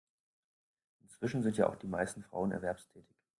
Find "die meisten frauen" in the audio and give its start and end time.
1.75-2.51